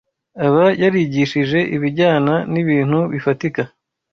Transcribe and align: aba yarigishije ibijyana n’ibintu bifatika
aba 0.45 0.65
yarigishije 0.81 1.59
ibijyana 1.75 2.33
n’ibintu 2.53 2.99
bifatika 3.11 3.61